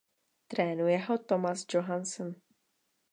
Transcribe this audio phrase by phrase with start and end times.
[0.47, 2.35] Trénuje ho Thomas Johansson.